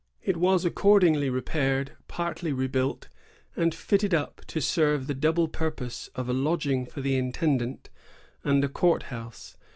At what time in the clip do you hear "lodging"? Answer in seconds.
6.33-6.87